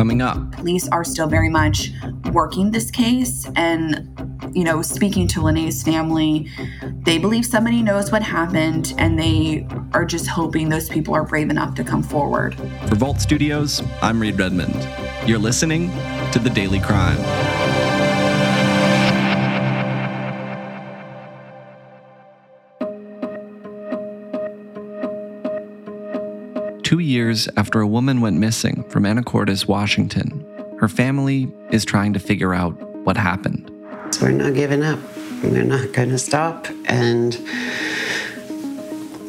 [0.00, 1.90] Coming up, police are still very much
[2.32, 4.08] working this case and,
[4.56, 6.48] you know, speaking to Laynee's family.
[7.04, 11.50] They believe somebody knows what happened and they are just hoping those people are brave
[11.50, 12.54] enough to come forward.
[12.88, 14.88] For Vault Studios, I'm Reed Redmond.
[15.28, 15.90] You're listening
[16.32, 17.18] to The Daily Crime.
[27.30, 30.44] Years after a woman went missing from Anacortes, Washington,
[30.80, 32.72] her family is trying to figure out
[33.04, 33.70] what happened.
[34.20, 34.98] We're not giving up.
[35.40, 36.66] We're not going to stop.
[36.86, 37.34] And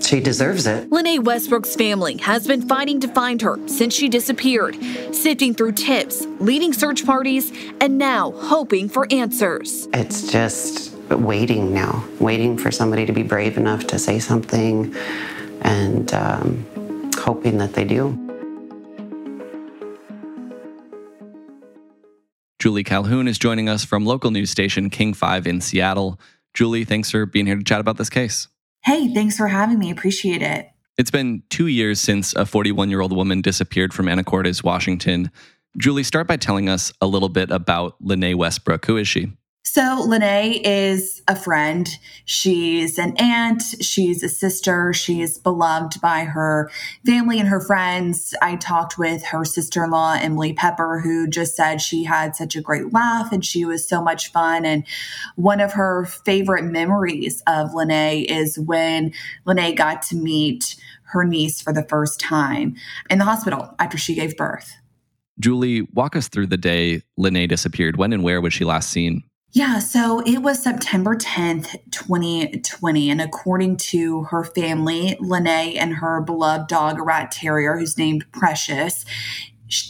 [0.00, 0.88] she deserves it.
[0.88, 4.74] Laynee Westbrook's family has been fighting to find her since she disappeared,
[5.14, 9.86] sifting through tips, leading search parties, and now hoping for answers.
[9.92, 14.96] It's just waiting now, waiting for somebody to be brave enough to say something
[15.60, 16.66] and um,
[17.22, 18.18] hoping that they do.
[22.58, 26.20] Julie Calhoun is joining us from local news station King 5 in Seattle.
[26.54, 28.46] Julie, thanks for being here to chat about this case.
[28.84, 29.90] Hey, thanks for having me.
[29.90, 30.68] Appreciate it.
[30.98, 35.30] It's been two years since a 41 year old woman disappeared from Anacortes, Washington.
[35.78, 38.84] Julie, start by telling us a little bit about Laynee Westbrook.
[38.86, 39.32] Who is she?
[39.64, 41.88] So, Laynee is a friend.
[42.24, 43.62] She's an aunt.
[43.80, 44.92] She's a sister.
[44.92, 46.68] She's beloved by her
[47.06, 48.34] family and her friends.
[48.42, 52.56] I talked with her sister in law, Emily Pepper, who just said she had such
[52.56, 54.66] a great laugh and she was so much fun.
[54.66, 54.84] And
[55.36, 59.14] one of her favorite memories of Laynee is when
[59.46, 62.74] Laynee got to meet her niece for the first time
[63.08, 64.74] in the hospital after she gave birth.
[65.38, 67.96] Julie, walk us through the day Laynee disappeared.
[67.96, 69.22] When and where was she last seen?
[69.54, 73.10] Yeah, so it was September 10th, 2020.
[73.10, 78.24] And according to her family, Laynee and her beloved dog, a rat terrier who's named
[78.32, 79.04] Precious,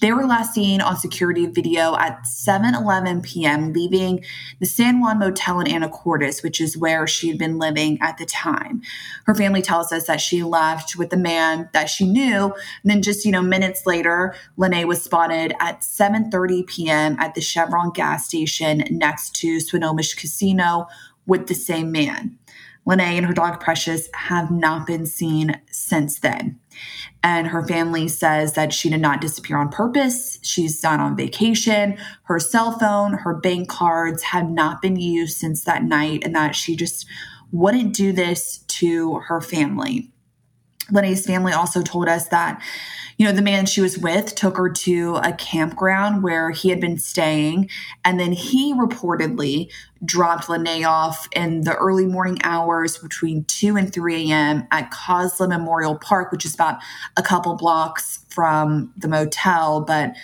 [0.00, 4.24] they were last seen on security video at 7 11 p.m., leaving
[4.60, 8.26] the San Juan Motel in Anacortes, which is where she had been living at the
[8.26, 8.82] time.
[9.26, 12.46] Her family tells us that she left with a man that she knew.
[12.46, 17.16] And then just, you know, minutes later, Laynee was spotted at 7 30 p.m.
[17.18, 20.86] at the Chevron gas station next to Swinomish Casino
[21.28, 22.36] with the same man.
[22.88, 26.58] Laynee and her dog Precious have not been seen since then.
[27.22, 30.38] And her family says that she did not disappear on purpose.
[30.42, 31.98] She's not on vacation.
[32.22, 36.56] Her cell phone, her bank cards have not been used since that night, and that
[36.56, 37.06] she just
[37.52, 40.10] wouldn't do this to her family.
[40.90, 42.62] Laynee's family also told us that
[43.18, 46.80] you know, the man she was with took her to a campground where he had
[46.80, 47.68] been staying.
[48.04, 49.70] And then he reportedly
[50.04, 54.68] dropped Laynee off in the early morning hours between 2 and 3 a.m.
[54.70, 56.78] at Causland Memorial Park, which is about
[57.16, 59.80] a couple blocks from the motel.
[59.80, 60.14] But,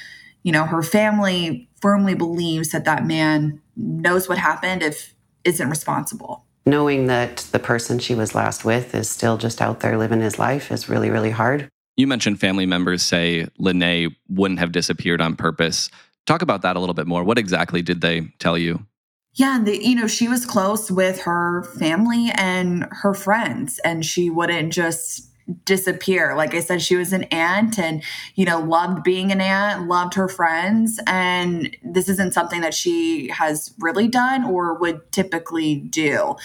[0.44, 6.44] you know, her family firmly believes that that man knows what happened if isn't responsible
[6.66, 10.38] knowing that the person she was last with is still just out there living his
[10.38, 11.68] life is really, really hard.
[11.96, 15.90] You mentioned family members say Laynee wouldn't have disappeared on purpose.
[16.26, 17.22] Talk about that a little bit more.
[17.22, 18.86] What exactly did they tell you?
[19.34, 24.30] Yeah, the, you know, she was close with her family and her friends, and she
[24.30, 25.28] wouldn't just
[25.64, 26.34] disappear.
[26.36, 28.02] Like I said, she was an aunt and,
[28.34, 30.98] you know, loved being an aunt, loved her friends.
[31.06, 36.36] And this isn't something that she has really done or would typically do.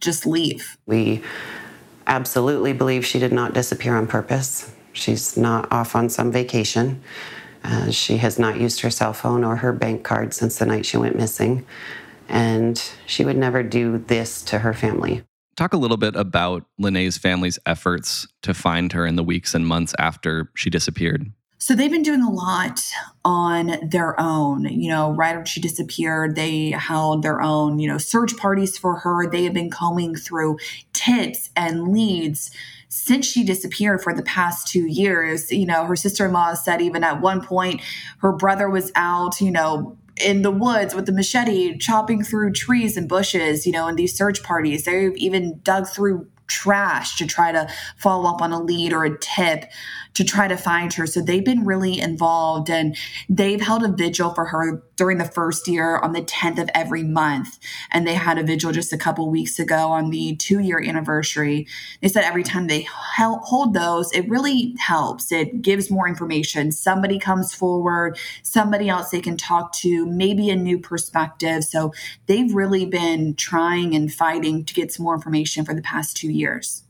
[0.00, 0.76] Just leave.
[0.86, 1.22] We
[2.06, 4.74] absolutely believe she did not disappear on purpose.
[4.98, 7.02] She's not off on some vacation.
[7.64, 10.86] Uh, she has not used her cell phone or her bank card since the night
[10.86, 11.66] she went missing.
[12.28, 15.24] And she would never do this to her family.
[15.56, 19.66] Talk a little bit about Laynee's family's efforts to find her in the weeks and
[19.66, 21.32] months after she disappeared.
[21.60, 22.80] So they've been doing a lot
[23.24, 24.64] on their own.
[24.64, 28.96] You know, right after she disappeared, they held their own, you know, search parties for
[29.00, 29.28] her.
[29.28, 30.58] They have been combing through
[30.92, 32.52] tips and leads
[32.88, 35.50] since she disappeared for the past two years.
[35.50, 37.82] You know, her sister in law said even at one point
[38.18, 42.96] her brother was out, you know, in the woods with the machete chopping through trees
[42.96, 44.84] and bushes, you know, in these search parties.
[44.84, 49.18] They've even dug through trash to try to follow up on a lead or a
[49.18, 49.66] tip
[50.18, 51.06] to try to find her.
[51.06, 52.96] So they've been really involved and
[53.28, 57.04] they've held a vigil for her during the first year on the 10th of every
[57.04, 57.56] month.
[57.92, 61.68] And they had a vigil just a couple weeks ago on the two year anniversary.
[62.02, 65.30] They said every time they hold those, it really helps.
[65.30, 66.72] It gives more information.
[66.72, 71.62] Somebody comes forward, somebody else they can talk to, maybe a new perspective.
[71.62, 71.92] So
[72.26, 76.32] they've really been trying and fighting to get some more information for the past two
[76.32, 76.82] years.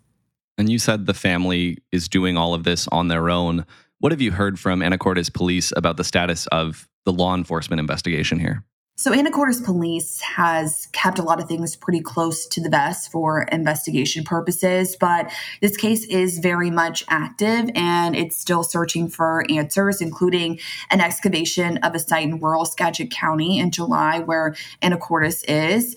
[0.58, 3.64] And you said the family is doing all of this on their own.
[4.00, 8.40] What have you heard from Anacortes police about the status of the law enforcement investigation
[8.40, 8.64] here?
[9.00, 13.42] So, Anacortes Police has kept a lot of things pretty close to the vest for
[13.42, 15.30] investigation purposes, but
[15.60, 20.58] this case is very much active and it's still searching for answers, including
[20.90, 25.94] an excavation of a site in rural Skagit County in July where Anacortes is.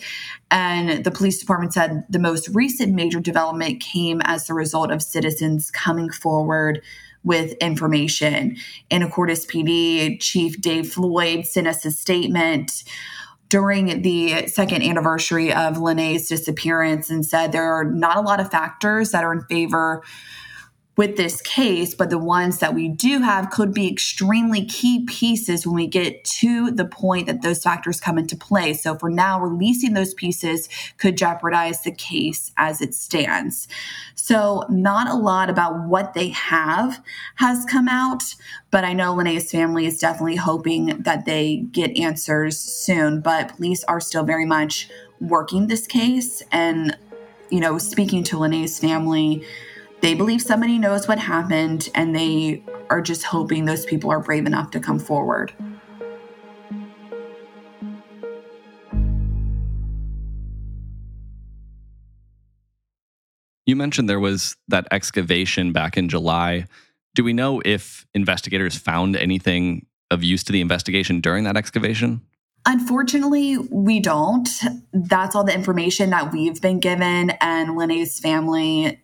[0.52, 5.02] And the police department said the most recent major development came as the result of
[5.02, 6.84] citizens coming forward
[7.24, 8.58] with information.
[8.90, 12.84] Anacortes PD Chief Dave Floyd sent us a statement
[13.50, 18.50] during the second anniversary of Laynee's disappearance and said there are not a lot of
[18.50, 20.02] factors that are in favor
[21.02, 25.66] with this case, but the ones that we do have could be extremely key pieces
[25.66, 28.72] when we get to the point that those factors come into play.
[28.72, 30.70] So for now, releasing those pieces
[31.00, 33.68] could jeopardize the case as it stands.
[34.14, 37.04] So not a lot about what they have
[37.38, 38.22] has come out,
[38.70, 43.22] but I know Laynee's family is definitely hoping that they get answers soon.
[43.22, 44.88] But police are still very much
[45.20, 46.96] working this case and,
[47.50, 49.44] you know, speaking to Laynee's family
[50.02, 54.46] they believe somebody knows what happened and they are just hoping those people are brave
[54.46, 55.54] enough to come forward.
[63.68, 66.66] You mentioned there was that excavation back in July.
[67.14, 72.22] Do we know if investigators found anything of use to the investigation during that excavation?
[72.66, 74.50] Unfortunately, we don't.
[74.92, 79.01] That's all the information that we've been given, and Laynee's family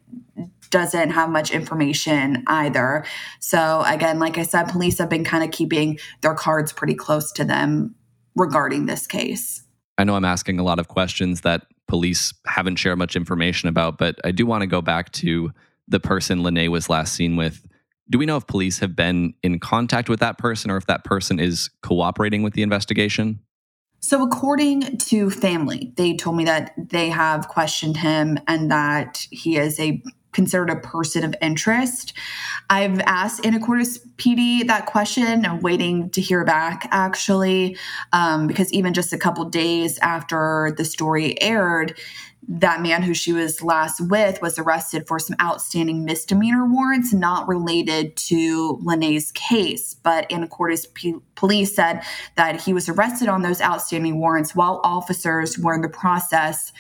[0.70, 3.06] doesn't have much information either.
[3.40, 7.32] So, again, like I said, police have been kind of keeping their cards pretty close
[7.34, 7.96] to them
[8.36, 9.64] regarding this case.
[9.98, 13.98] I know I'm asking a lot of questions that police haven't shared much information about,
[13.98, 15.52] but I do want to go back to
[15.88, 17.66] the person Laynee was last seen with.
[18.10, 21.04] Do we know if police have been in contact with that person or if that
[21.04, 23.40] person is cooperating with the investigation?
[24.00, 29.58] So, according to family, they told me that they have questioned him and that he
[29.58, 30.02] is a
[30.32, 32.14] considered a person of interest.
[32.70, 35.46] I've asked Anacortes PD that question.
[35.46, 37.78] I'm waiting to hear back actually,
[38.14, 41.98] um, because even just a couple days after the story aired,
[42.50, 47.48] that man who she was last with was arrested for some outstanding misdemeanor warrants not
[47.48, 49.96] related to Laynee's case.
[49.96, 52.04] But Anacortes P- police said
[52.36, 56.72] that he was arrested on those outstanding warrants while officers were in the process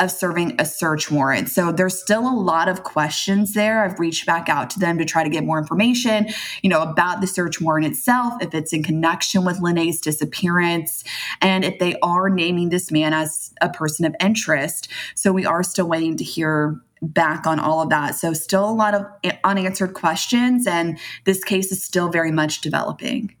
[0.00, 1.48] of serving a search warrant.
[1.48, 3.84] So there's still a lot of questions there.
[3.84, 6.28] I've reached back out to them to try to get more information,
[6.62, 11.04] you know, about the search warrant itself, if it's in connection with Laynee's disappearance,
[11.40, 14.88] and if they are naming this man as a person of interest.
[15.14, 18.14] So we are still waiting to hear back on all of that.
[18.14, 19.06] So still a lot of
[19.44, 23.34] unanswered questions and this case is still very much developing.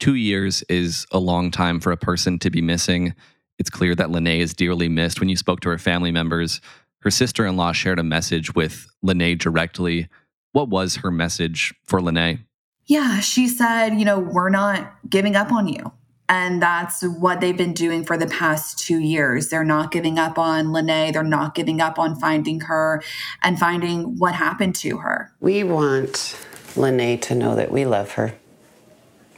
[0.00, 3.14] 2 years is a long time for a person to be missing.
[3.58, 5.20] It's clear that Laynee is dearly missed.
[5.20, 6.60] When you spoke to her family members,
[7.00, 10.08] her sister in law shared a message with Laynee directly.
[10.52, 12.40] What was her message for Laynee?
[12.86, 15.92] Yeah, she said, you know, we're not giving up on you.
[16.28, 19.48] And that's what they've been doing for the past two years.
[19.48, 21.12] They're not giving up on Laynee.
[21.12, 23.02] They're not giving up on finding her
[23.42, 25.32] and finding what happened to her.
[25.40, 26.36] We want
[26.74, 28.34] Laynee to know that we love her.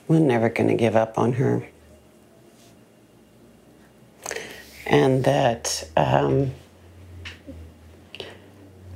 [0.07, 1.69] We're never going to give up on her.
[4.89, 6.53] And that um,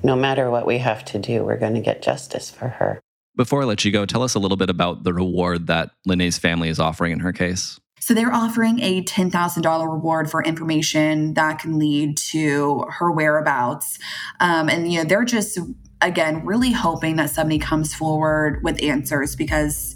[0.02, 3.00] no matter what we have to do, we're going to get justice for her.
[3.36, 6.38] Before I let you go, tell us a little bit about the reward that Laynee's
[6.38, 7.78] family is offering in her case.
[8.00, 13.98] So they're offering a $10,000 reward for information that can lead to her whereabouts.
[14.40, 15.58] Um, and, you know, they're just,
[16.00, 19.94] again, really hoping that somebody comes forward with answers because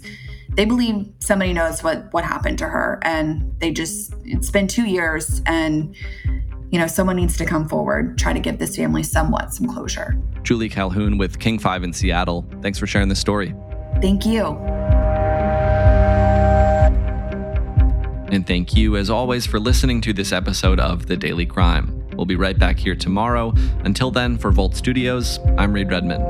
[0.57, 4.85] they believe somebody knows what what happened to her and they just it's been 2
[4.85, 5.95] years and
[6.71, 10.19] you know someone needs to come forward try to give this family somewhat some closure.
[10.41, 12.45] Julie Calhoun with King 5 in Seattle.
[12.61, 13.53] Thanks for sharing this story.
[14.01, 14.57] Thank you.
[18.29, 22.05] And thank you, as always, for listening to this episode of The Daily Crime.
[22.15, 23.53] We'll be right back here tomorrow.
[23.85, 26.23] Until then, for Volt Studios, I'm Reid Redmond.